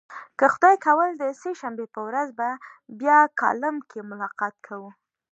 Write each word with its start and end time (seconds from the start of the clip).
که 0.37 0.45
خدای 0.53 0.75
کول 0.85 1.09
د 1.15 1.23
سه 1.41 1.49
شنبې 1.59 1.85
په 1.95 1.99
ورځ 2.07 2.29
به 2.39 2.49
بیا 2.99 3.19
کالم 3.39 3.75
کې 3.89 3.99
ملاقات 4.11 4.55
کوو. 4.67 4.89